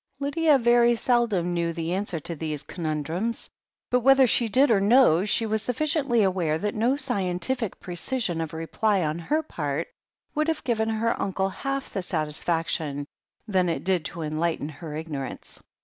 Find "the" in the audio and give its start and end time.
1.73-1.93, 11.93-12.01